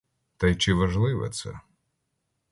Та 0.37 0.47
й 0.47 0.55
чи 0.55 0.73
важливе 0.73 1.29
це? 1.29 1.59